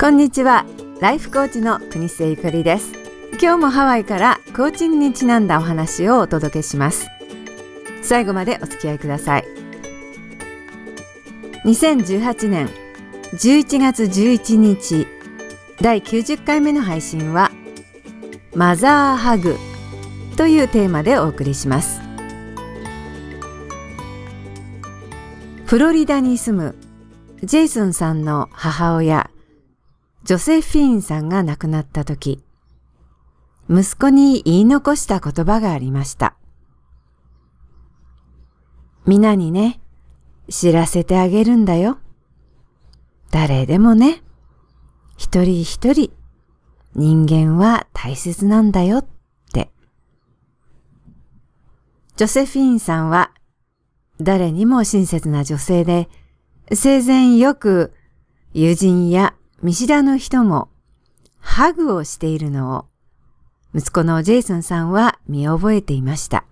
[0.00, 0.64] こんにちは。
[1.00, 2.92] ライフコーチの国瀬ゆかりです。
[3.42, 7.08] 今日もハワイからコーチングにちなんだお話をお届けします。
[8.00, 9.44] 最後までお付き合いください。
[11.64, 12.68] 2018年
[13.32, 15.08] 11月11日
[15.80, 17.50] 第90回目の配信は
[18.54, 19.56] マザーハグ
[20.36, 22.00] というテーマでお送りします。
[25.66, 26.76] フロリダに住む
[27.42, 29.27] ジェイソンさんの母親
[30.24, 32.42] ジョセフィーンさんが亡くなった時、
[33.70, 36.36] 息子に言い残した言葉がありました。
[39.06, 39.80] 皆にね、
[40.48, 41.98] 知らせてあげるんだよ。
[43.30, 44.22] 誰でもね、
[45.16, 46.12] 一人一人、
[46.94, 49.06] 人間は大切なんだよっ
[49.52, 49.70] て。
[52.16, 53.32] ジョセフィーンさんは、
[54.20, 56.08] 誰にも親切な女性で、
[56.72, 57.94] 生前よく
[58.52, 60.68] 友人や見知らぬ人も
[61.40, 62.86] ハグをしているのを
[63.74, 66.44] 息子のジェイソンさんは見覚えていました。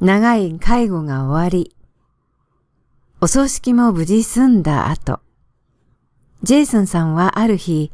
[0.00, 1.74] 長い介護が終わり、
[3.20, 5.20] お葬式も無事済んだ後、
[6.44, 7.90] ジェイソンさんはある日、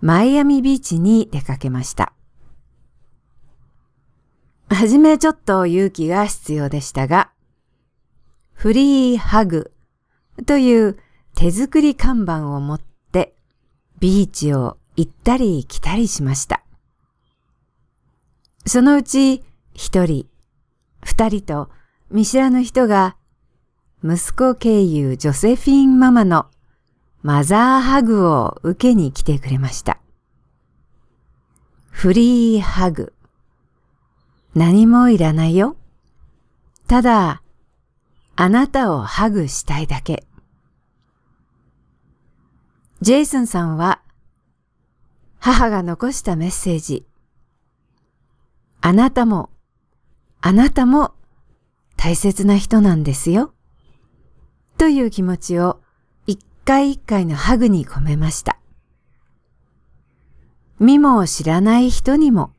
[0.00, 2.12] マイアミビーチに出かけました。
[4.68, 7.30] はじめちょっと勇気が必要でしたが、
[8.52, 9.72] フリーハグ
[10.46, 10.98] という
[11.34, 12.80] 手作り看板を持っ
[13.12, 13.34] て
[14.00, 16.62] ビーチを行ったり来たりしました。
[18.66, 19.42] そのうち
[19.74, 20.26] 一人、
[21.02, 21.70] 二人と
[22.10, 23.16] 見知らぬ人が
[24.02, 26.46] 息子経由ジョセフィンママの
[27.22, 29.98] マザーハグを受けに来てくれました。
[31.90, 33.14] フリーハグ。
[34.54, 35.76] 何もいらないよ。
[36.86, 37.42] ただ、
[38.36, 40.24] あなたをハグしたいだけ。
[43.04, 44.00] ジェイソンさんは
[45.38, 47.04] 母が残したメッセージ。
[48.80, 49.50] あなたも、
[50.40, 51.12] あなたも
[51.98, 53.52] 大切な人なんですよ。
[54.78, 55.82] という気持ちを
[56.26, 58.58] 一回一回のハグに込めました。
[60.80, 62.54] 身も知らない人にも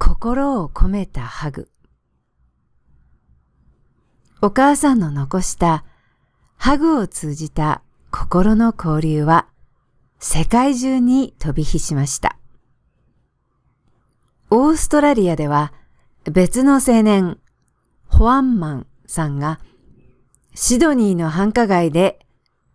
[0.00, 1.68] 心を込めたハグ。
[4.42, 5.84] お母さんの残した
[6.56, 9.46] ハグを通じた心の交流は
[10.22, 12.36] 世界中に飛び火しました。
[14.50, 15.72] オーストラリアでは
[16.30, 17.38] 別の青年、
[18.06, 19.60] ホアンマンさんが
[20.54, 22.18] シドニーの繁華街で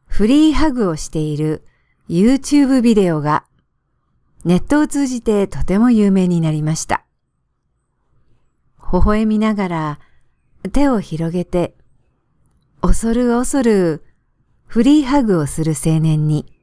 [0.08, 1.64] フリーハグをしている
[2.10, 3.46] YouTube ビデオが
[4.44, 7.06] ネットを通じてとても有名になりました。
[8.92, 10.00] 微笑みながら
[10.74, 11.76] 手を広げて
[12.82, 14.04] 恐る恐る
[14.66, 16.55] フリーハグをする青年に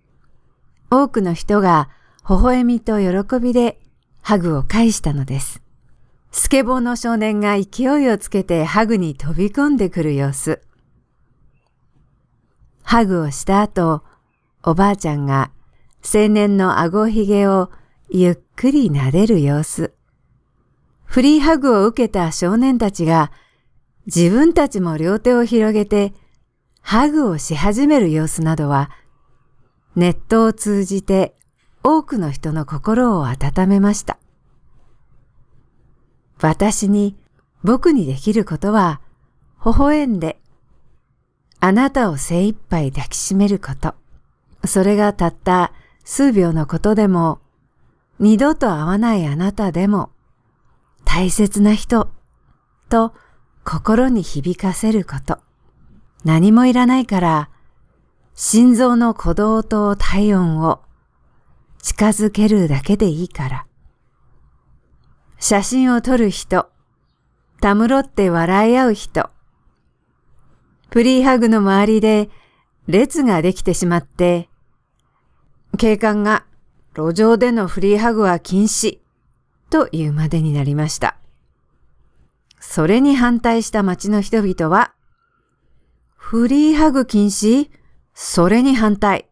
[0.94, 1.88] 多くの人が
[2.28, 3.80] 微笑みと喜びで
[4.20, 5.62] ハグを返したのです。
[6.32, 10.60] スケボーの少年が勢いをつけてハグに飛び込んでくる様子。
[12.82, 14.02] ハグをした後、
[14.62, 15.50] おばあちゃんが
[16.04, 17.70] 青年の顎ひげを
[18.10, 19.94] ゆっくり撫でる様子。
[21.06, 23.32] フリーハグを受けた少年たちが
[24.04, 26.12] 自分たちも両手を広げて
[26.82, 28.90] ハグをし始める様子などは
[29.94, 31.34] ネットを通じて
[31.82, 34.18] 多くの人の心を温めました。
[36.40, 37.16] 私に
[37.62, 39.00] 僕にできることは
[39.64, 40.40] 微笑んで
[41.60, 43.94] あなたを精一杯抱きしめること。
[44.66, 45.72] それがたった
[46.04, 47.40] 数秒のことでも
[48.18, 50.10] 二度と会わないあなたでも
[51.04, 52.08] 大切な人
[52.88, 53.12] と
[53.64, 55.38] 心に響かせること。
[56.24, 57.50] 何もいらないから
[58.34, 60.80] 心臓の鼓動と体温を
[61.82, 63.66] 近づけるだけでいいから。
[65.38, 66.70] 写真を撮る人、
[67.60, 69.28] たむろって笑い合う人、
[70.90, 72.30] プリーハグの周りで
[72.86, 74.48] 列ができてしまって、
[75.78, 76.44] 警官が
[76.94, 78.98] 路上でのフリーハグは禁止
[79.70, 81.16] と言うまでになりました。
[82.60, 84.92] それに反対した町の人々は、
[86.16, 87.70] フリーハグ禁止？
[88.14, 89.28] それに反対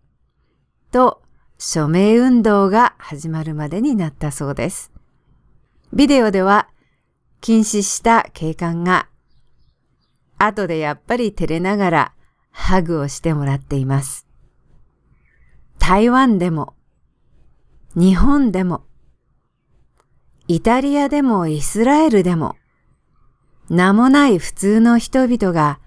[0.90, 1.22] と
[1.58, 4.90] 署名運動が始まるまでになったそうです。
[5.92, 6.68] ビデオでは
[7.40, 9.08] 禁止した警官が
[10.38, 12.12] 後でやっぱり照れながら
[12.50, 14.26] ハグをしてもらっています。
[15.78, 16.74] 台湾でも
[17.94, 18.84] 日本でも
[20.48, 22.56] イタリアでもイスラエルでも
[23.68, 25.78] 名もない普通の人々が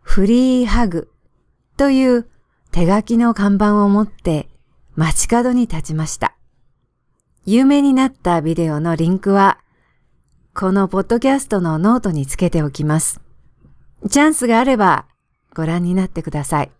[0.00, 1.10] フリーハグ
[1.76, 2.26] という
[2.72, 4.48] 手書きの看板を持って
[4.94, 6.34] 街角に立ちました。
[7.44, 9.58] 有名になったビデオのリンクは、
[10.54, 13.20] このポッドキャストのノートにつけておきます。
[14.10, 15.06] チャンスがあれば
[15.54, 16.72] ご覧になってください。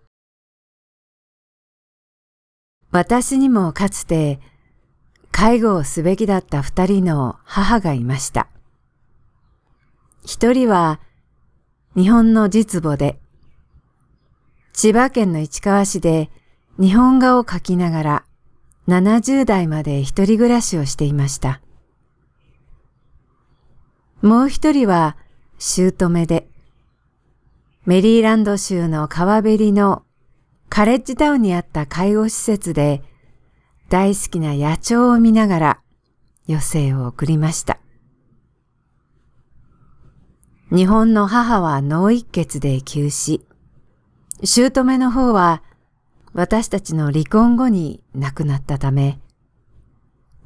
[2.91, 4.41] 私にもかつて
[5.31, 8.49] 介護をすべきだった二人の母がいました。
[10.25, 11.01] 一人は
[11.95, 13.21] 日本の実母で、
[14.77, 16.31] 千葉県の市川市で
[16.79, 18.25] 日本画を描きながら
[18.89, 21.63] 70代まで一人暮らしをしていました。
[24.21, 25.17] もう一人は
[25.59, 26.47] 姑で、
[27.87, 30.03] メリーランド州の川べりの
[30.69, 33.03] カレッジタウンにあった介護施設で
[33.89, 35.81] 大好きな野鳥を見ながら
[36.51, 37.79] 余生を送りました。
[40.71, 43.41] 日本の母は脳一血で急死。
[44.43, 45.63] 姑の方は
[46.35, 49.19] 私たちの離婚後に亡くなったため、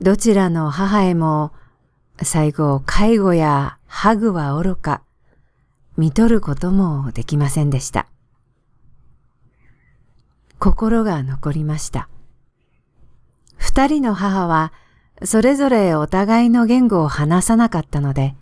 [0.01, 1.53] どちらの母へも
[2.23, 5.03] 最後介護やハグは愚か、
[5.97, 8.07] 見とることもできませんでした。
[10.59, 12.09] 心が残りました。
[13.57, 14.73] 二人の母は
[15.25, 18.37] それぞれお互いの言語を話さなかったので、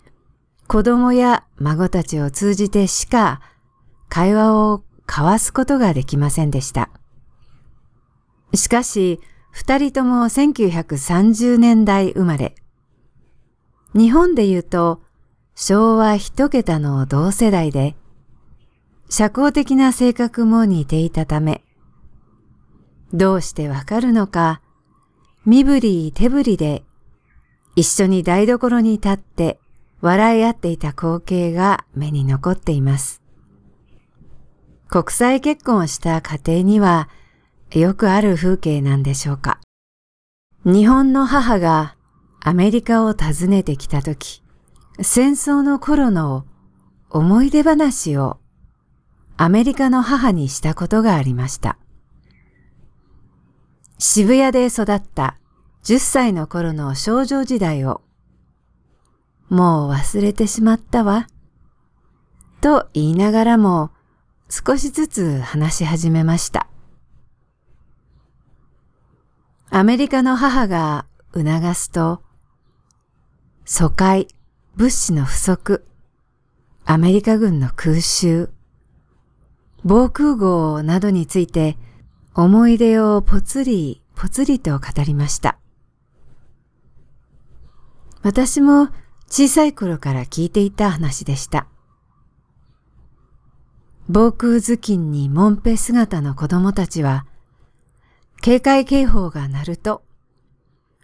[0.67, 3.41] 子供や孫たちを通じてしか
[4.07, 6.91] 会話を交わすことができませんでした。
[8.53, 9.19] しかし、
[9.51, 12.53] 二人とも1930年代生まれ。
[13.95, 15.01] 日本で言うと
[15.55, 17.95] 昭和一桁の同世代で、
[19.09, 21.63] 社交的な性格も似ていたため、
[23.11, 24.61] どうしてわかるのか、
[25.45, 26.83] 身振り手振りで
[27.75, 29.59] 一緒に台所に立って
[30.01, 33.21] 笑い合っていた光景が目に残っています。
[34.89, 37.09] 国際結婚した家庭には
[37.71, 39.59] よくある風景なんでしょうか。
[40.65, 41.95] 日本の母が
[42.41, 44.41] アメリカを訪ねてきたとき、
[44.99, 46.45] 戦争の頃の
[47.11, 48.39] 思い出話を
[49.37, 51.77] アメリカの母にしたことがありました。
[53.99, 55.37] 渋谷で育った
[55.83, 58.01] 10歳の頃の少女時代を
[59.49, 61.27] もう忘れてしまったわ。
[62.59, 63.91] と言いながらも
[64.49, 66.67] 少しずつ話し始めました。
[69.69, 72.23] アメリカの母が促すと、
[73.63, 74.27] 疎開、
[74.75, 75.85] 物資の不足、
[76.83, 78.49] アメリカ軍の空襲、
[79.83, 81.77] 防空壕などについて
[82.33, 85.59] 思い出をぽつりぽつりと語りました。
[88.23, 88.89] 私も
[89.29, 91.67] 小さい頃から聞いていた話でした。
[94.11, 97.27] 防空頭巾にもんぺ姿の子供たちは
[98.41, 100.01] 警戒警報が鳴ると、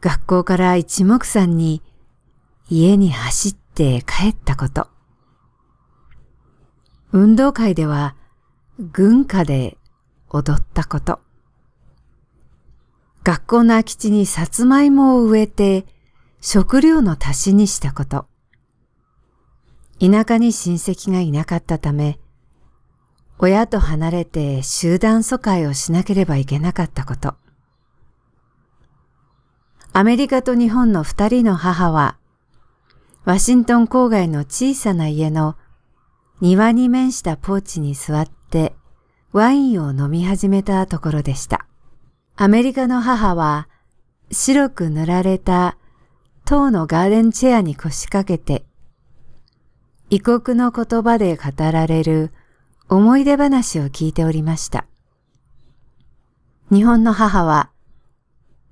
[0.01, 1.83] 学校から一目散に
[2.67, 4.87] 家に走って帰ったこと。
[7.11, 8.15] 運動会では
[8.79, 9.77] 軍歌で
[10.29, 11.19] 踊ったこと。
[13.23, 15.85] 学校の空き地にさつまいもを植えて
[16.41, 18.25] 食料の足しにしたこと。
[19.99, 22.19] 田舎に親戚がいなかったため、
[23.37, 27.35] 親と離れて集団疎開をしなければいけなかったこと。
[29.91, 32.17] アメリカと日本の二人の母は、
[33.25, 35.55] ワシントン郊外の小さな家の
[36.41, 38.75] 庭に面したポーチに座って
[39.31, 41.65] ワインを飲み始めたところでした。
[42.35, 43.67] アメリカの母は
[44.31, 45.77] 白く塗られた
[46.45, 48.65] 塔のガーデンチェアに腰掛けて、
[50.09, 52.31] 異国の言葉で語られる
[52.87, 54.85] 思い出話を聞いておりました。
[56.71, 57.71] 日本の母は、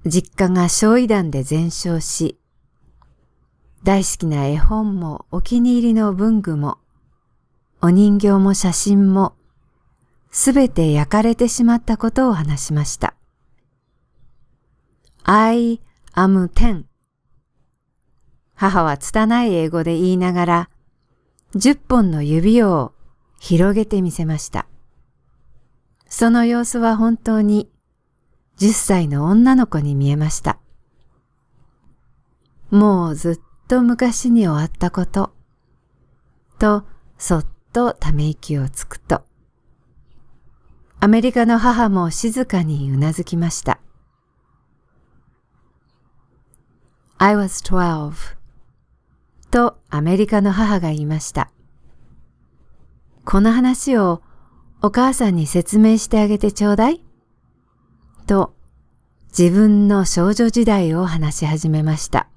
[0.06, 2.38] 実家が焼夷弾で全焼し、
[3.84, 6.78] 大好きな絵本もお気に入りの文具も、
[7.82, 9.34] お人形も写真も、
[10.32, 13.16] すべて焼かれてしまったことを話しました。
[15.24, 15.80] I
[16.14, 16.84] am ten
[18.56, 20.70] 母は拙い英語で言いながら、
[21.56, 22.94] 十本の指を
[23.46, 24.68] 広げてみせました。
[26.08, 27.70] その様子は本当に
[28.58, 30.60] 10歳の女の子に見えました。
[32.72, 35.34] もうずっと昔に終わったこと、
[36.58, 36.86] と
[37.18, 39.26] そっとため息をつくと、
[41.02, 43.82] アメリカの母も静かにうなずきました。
[47.18, 48.38] I was twelve
[49.52, 51.52] とアメリカの母が言いました。
[53.26, 54.22] この話を
[54.82, 57.02] お母さんに説明してあげてちょうだい
[58.28, 58.54] と
[59.38, 62.28] 自分の少女時代を話し始めました。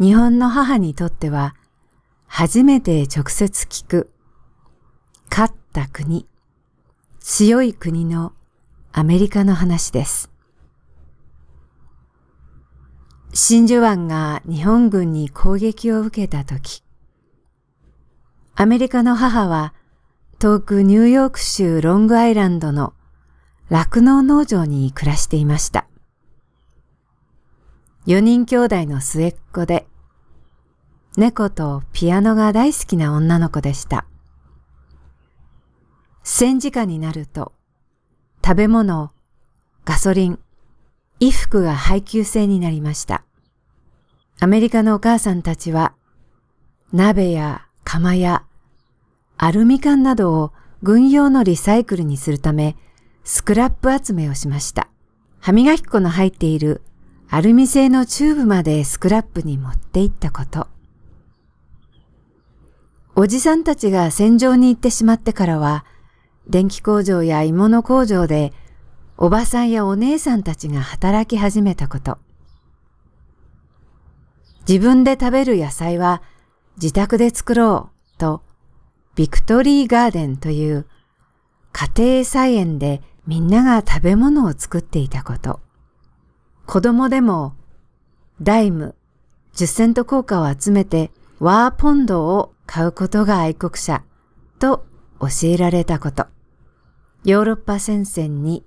[0.00, 1.54] 日本の母にとっては
[2.26, 4.10] 初めて直接聞く
[5.30, 6.26] 勝った国、
[7.20, 8.32] 強い国の
[8.92, 10.30] アメリカの話です。
[13.34, 16.82] 真珠湾が日本軍に攻撃を受けたとき、
[18.60, 19.72] アメリカの母は
[20.40, 22.92] 遠くニューヨーク州ロングアイランドの
[23.68, 25.86] 酪農農場に暮らしていました。
[28.04, 29.86] 四人兄弟の末っ子で、
[31.16, 34.06] 猫とピアノが大好きな女の子でした。
[36.24, 37.52] 戦時下になると、
[38.44, 39.12] 食べ物、
[39.84, 40.40] ガソリン、
[41.20, 43.22] 衣服が配給制になりました。
[44.40, 45.94] アメリカのお母さんたちは、
[46.92, 48.44] 鍋や釜や
[49.38, 50.52] アルミ缶などを
[50.82, 52.76] 軍用のリサイクルにするため、
[53.24, 54.88] スクラップ集めをしました。
[55.40, 56.82] 歯磨き粉の入っている
[57.30, 60.68] アルミ製のチューブまでスクラップに持って行ったこと。
[63.16, 65.86] おじさんたちが戦場に行ってしまってからは、
[66.46, 68.52] 電気工場や鋳物工場で
[69.16, 72.18] おばさんやお姉さんたちが働き始めたこと。
[74.68, 76.20] 自分で食べる野菜は
[76.80, 78.42] 自宅で作ろうと、
[79.16, 80.86] ビクトリーガーデンという
[81.72, 85.60] 家庭菜園でみんなが食べ物を作っていたこと。
[86.66, 87.54] 子供でも
[88.40, 88.94] ダイム、
[89.54, 94.04] 10セント硬貨を集めてワーポンドを買うことが愛国者
[94.60, 94.86] と
[95.20, 96.26] 教えられたこと。
[97.24, 98.64] ヨーロッパ戦線に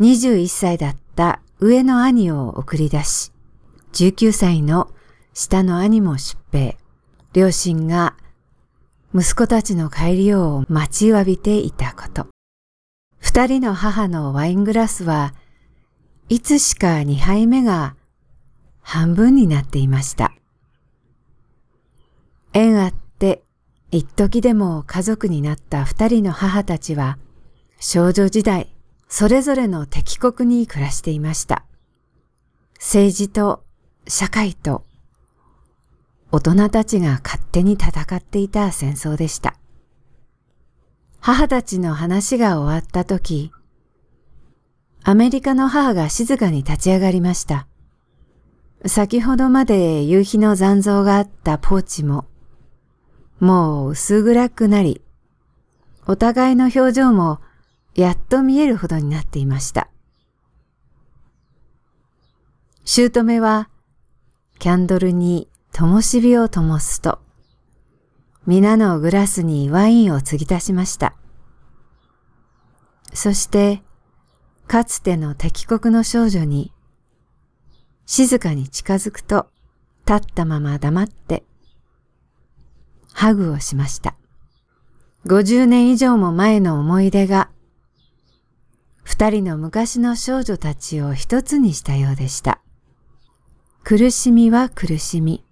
[0.00, 3.30] 21歳だった上の兄を送り出し、
[3.92, 4.90] 19歳の
[5.32, 6.76] 下の兄も出兵。
[7.36, 8.16] 両親が
[9.14, 12.28] 息子たちの帰りを待ちわびていたこと。
[13.18, 15.34] 二人の母のワイングラスは
[16.30, 17.94] いつしか二杯目が
[18.80, 20.32] 半分になっていました。
[22.54, 23.42] 縁あって
[23.90, 27.18] 一時でも家族になった二人の母たちは
[27.78, 28.74] 少女時代
[29.08, 31.66] それぞれの敵国に暮らしていました。
[32.76, 33.62] 政治と
[34.08, 34.86] 社会と
[36.32, 39.56] 大人たちが勝手に戦っていた戦争でした。
[41.20, 43.52] 母たちの話が終わった時、
[45.02, 47.68] アメリカの母が静かに立ち上がりました。
[48.86, 52.26] 先ほどまで夕日の残像があったポーチも、
[53.38, 55.02] もう薄暗くなり、
[56.06, 57.40] お互いの表情も
[57.94, 59.88] やっと見えるほどになっていました。
[62.84, 63.68] 姑は
[64.58, 67.18] キャンドルに灯火を灯すと、
[68.46, 71.14] 皆のグラスにワインを継ぎ足しました。
[73.12, 73.82] そして、
[74.66, 76.72] かつての敵国の少女に、
[78.06, 79.48] 静かに近づくと、
[80.08, 81.44] 立ったまま黙って、
[83.12, 84.16] ハグをしました。
[85.26, 87.50] 50年以上も前の思い出が、
[89.02, 92.62] 二人の昔の少女たちを一つにしたようでした。
[93.84, 95.45] 苦しみは苦しみ。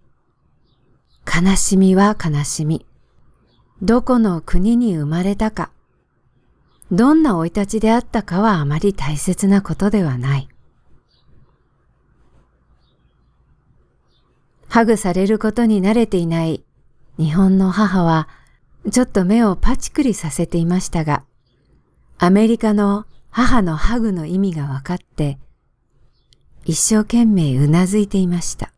[1.27, 2.87] 悲しみは悲しみ。
[3.83, 5.71] どこの国に生まれたか、
[6.93, 10.49] どんな生い立ちであったかはあまり大切なことではない。
[14.69, 16.65] ハグされることに慣れていない
[17.17, 18.29] 日本の母は、
[18.91, 21.25] ちょっと目をパチクリさせていましたが、
[22.19, 25.39] アメリカの母のハグの意味が分かって、
[26.65, 28.74] 一生懸命うなずいていました。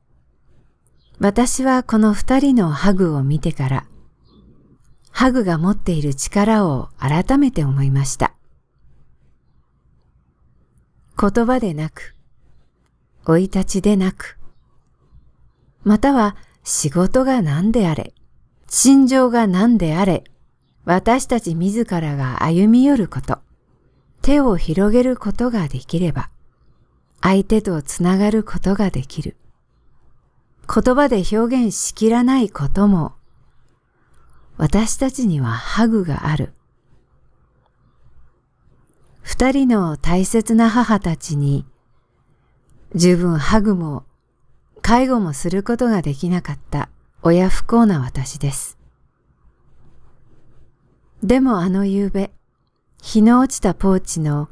[1.19, 3.87] 私はこの二人のハグを見てから、
[5.11, 8.35] ハグが持っている力を改めて思いました。
[11.19, 12.15] 言葉でなく、
[13.25, 14.39] 生い立ちでなく、
[15.85, 18.13] または仕事が何であれ、
[18.69, 20.25] 心情が何であれ、
[20.85, 23.39] 私たち自らが歩み寄ること、
[24.21, 26.29] 手を広げることができれば、
[27.23, 29.37] 相手とつながることができる。
[30.73, 33.13] 言葉で表現しきらないことも、
[34.57, 36.53] 私たちにはハグがある。
[39.23, 41.67] 二人の大切な母たちに、
[42.95, 44.05] 十分ハグも
[44.83, 46.89] 介護もすることができなかった
[47.23, 48.79] 親不幸な私です。
[51.23, 52.31] でもあの夕べ、
[53.03, 54.49] 日の落ちたポーチの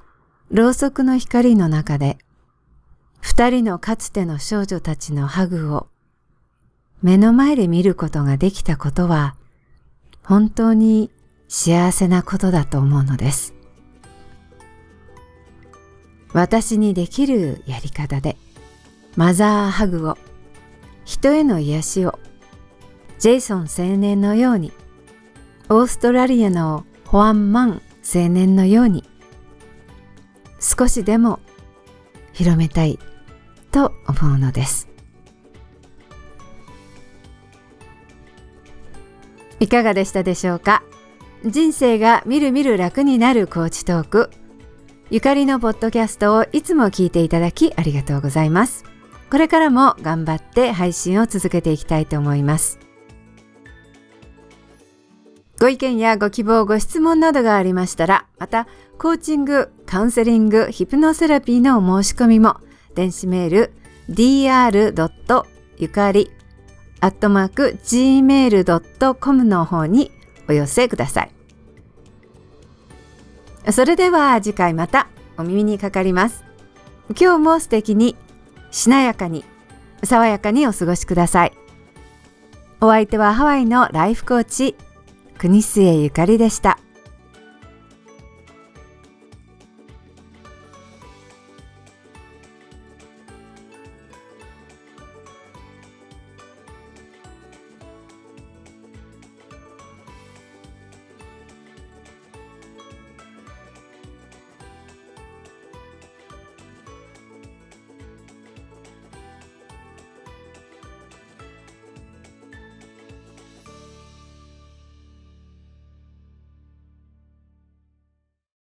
[0.51, 2.19] ろうそくの光の中で、
[3.21, 5.89] 二人のかつての少女たちのハグを
[7.05, 9.37] 目の前で見ることができたことは
[10.23, 11.11] 本当に
[11.49, 13.53] 幸せなことだと思うのです。
[16.33, 18.39] 私にできるやり方で
[19.17, 20.17] マザーハグを
[21.05, 22.19] 人への癒しを
[23.19, 24.73] ジェイソン青年のように
[25.69, 29.05] オーストラリアのホアンマン青年のように
[30.59, 31.39] 少しでも
[32.33, 32.99] 広めたい
[33.71, 34.94] と思うのです
[39.61, 40.83] いかがでしたでしょうか？
[41.45, 44.31] 人生がみるみる楽になるコーチトーク。
[45.11, 48.85] ゆかりのポッドキャストをいつも聞いていただきありがとうございます。
[49.31, 52.79] これからも頑張って配信を続けていきたいと思います。
[55.61, 58.67] ご意見やご希望、ご質問などがありましたら、また、
[58.99, 62.57] コーチング、カウンセリング、ヒプノセラピーのお申し込みも、
[62.95, 63.73] 電子メール、
[64.11, 65.45] dr.
[65.79, 66.31] ゆかり、
[67.05, 70.11] アットマーク、gmail.com の方に
[70.49, 71.31] お寄せください。
[73.71, 76.45] それでは次回またお耳にかかります。
[77.11, 78.17] 今日も素敵に、
[78.71, 79.45] しなやかに、
[80.03, 81.53] 爽やかにお過ごしください。
[82.81, 84.75] お相手はハワイのライフコーチ、
[85.37, 86.79] 国末ゆかりでした。